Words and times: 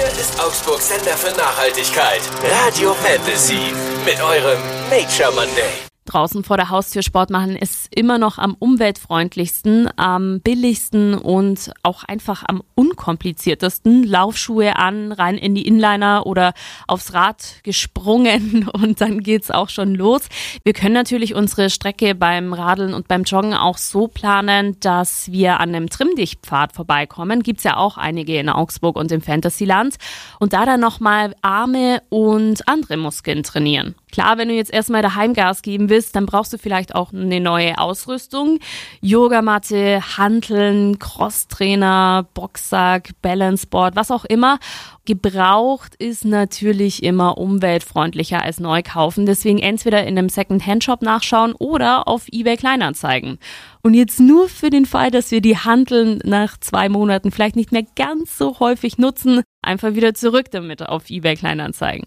Hier 0.00 0.08
ist 0.18 0.40
Augsburg 0.40 0.80
Sender 0.80 1.14
für 1.14 1.30
Nachhaltigkeit. 1.36 2.22
Radio 2.64 2.94
Fantasy. 2.94 3.74
Mit 4.06 4.18
eurem 4.22 4.58
Nature 4.88 5.30
Monday 5.30 5.89
draußen 6.12 6.42
vor 6.42 6.56
der 6.56 6.70
Haustür 6.70 7.02
Sport 7.02 7.30
machen 7.30 7.56
ist 7.56 7.94
immer 7.94 8.18
noch 8.18 8.38
am 8.38 8.56
umweltfreundlichsten, 8.58 9.88
am 9.96 10.40
billigsten 10.40 11.14
und 11.14 11.72
auch 11.82 12.04
einfach 12.04 12.42
am 12.46 12.62
unkompliziertesten. 12.74 14.04
Laufschuhe 14.04 14.76
an, 14.76 15.12
rein 15.12 15.38
in 15.38 15.54
die 15.54 15.66
Inliner 15.66 16.26
oder 16.26 16.52
aufs 16.86 17.14
Rad 17.14 17.62
gesprungen 17.62 18.68
und 18.72 19.00
dann 19.00 19.20
geht's 19.20 19.50
auch 19.50 19.68
schon 19.68 19.94
los. 19.94 20.22
Wir 20.64 20.72
können 20.72 20.94
natürlich 20.94 21.34
unsere 21.34 21.70
Strecke 21.70 22.14
beim 22.14 22.52
Radeln 22.52 22.94
und 22.94 23.06
beim 23.06 23.22
Joggen 23.22 23.54
auch 23.54 23.78
so 23.78 24.08
planen, 24.08 24.76
dass 24.80 25.30
wir 25.30 25.60
an 25.60 25.74
einem 25.74 25.88
Trimmdichtpfad 25.88 26.72
vorbeikommen. 26.72 27.42
Gibt's 27.42 27.64
ja 27.64 27.76
auch 27.76 27.96
einige 27.96 28.38
in 28.38 28.48
Augsburg 28.48 28.96
und 28.96 29.12
im 29.12 29.20
Fantasyland. 29.20 29.96
Und 30.38 30.52
da 30.52 30.66
dann 30.66 30.80
nochmal 30.80 31.34
Arme 31.42 32.02
und 32.08 32.66
andere 32.66 32.96
Muskeln 32.96 33.42
trainieren. 33.42 33.94
Klar, 34.12 34.38
wenn 34.38 34.48
du 34.48 34.54
jetzt 34.54 34.72
erstmal 34.72 35.02
daheim 35.02 35.34
Gas 35.34 35.62
geben 35.62 35.88
willst, 35.88 35.99
dann 36.10 36.26
brauchst 36.26 36.52
du 36.52 36.58
vielleicht 36.58 36.94
auch 36.94 37.12
eine 37.12 37.40
neue 37.40 37.78
Ausrüstung. 37.78 38.58
Yogamatte, 39.00 40.00
Hanteln, 40.16 40.98
Crosstrainer, 40.98 42.26
Boxsack, 42.34 43.10
Balanceboard, 43.22 43.96
was 43.96 44.10
auch 44.10 44.24
immer. 44.24 44.58
Gebraucht 45.06 45.94
ist 45.96 46.24
natürlich 46.24 47.02
immer 47.02 47.38
umweltfreundlicher 47.38 48.42
als 48.42 48.60
neu 48.60 48.82
kaufen. 48.82 49.26
Deswegen 49.26 49.58
entweder 49.58 50.06
in 50.06 50.16
einem 50.16 50.28
Second-Hand-Shop 50.28 51.02
nachschauen 51.02 51.54
oder 51.58 52.06
auf 52.06 52.26
eBay 52.30 52.56
Kleinanzeigen. 52.56 53.38
Und 53.82 53.94
jetzt 53.94 54.20
nur 54.20 54.48
für 54.48 54.70
den 54.70 54.86
Fall, 54.86 55.10
dass 55.10 55.30
wir 55.30 55.40
die 55.40 55.56
Handeln 55.56 56.20
nach 56.24 56.58
zwei 56.58 56.88
Monaten 56.88 57.30
vielleicht 57.30 57.56
nicht 57.56 57.72
mehr 57.72 57.84
ganz 57.96 58.36
so 58.36 58.60
häufig 58.60 58.98
nutzen, 58.98 59.42
einfach 59.62 59.94
wieder 59.94 60.14
zurück 60.14 60.50
damit 60.50 60.82
auf 60.82 61.08
eBay 61.08 61.34
Kleinanzeigen. 61.34 62.06